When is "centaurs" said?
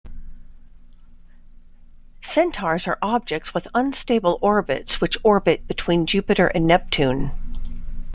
2.23-2.87